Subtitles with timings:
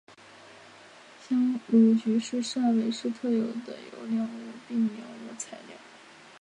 [1.21, 5.77] 香炉桔是汕尾市特有的优良无病苗木材料。